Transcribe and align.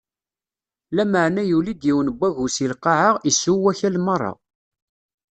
Lameɛna 0.95 1.41
yuli-d 1.49 1.81
yiwen 1.87 2.07
n 2.13 2.15
wagu 2.19 2.45
si 2.55 2.65
lqaɛa, 2.73 3.09
issew 3.29 3.57
akal 3.71 3.95
meṛṛa. 4.05 4.31